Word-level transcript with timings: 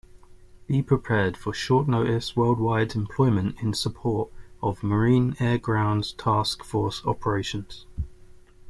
Be 0.65 0.81
prepared 0.81 1.37
for 1.37 1.53
short-notice, 1.53 2.35
worldwide 2.35 2.95
employment 2.95 3.61
in 3.61 3.71
support 3.75 4.31
of 4.59 4.81
Marine 4.81 5.35
Air-Ground 5.39 6.17
Task 6.17 6.63
Force 6.63 7.05
operations. 7.05 7.85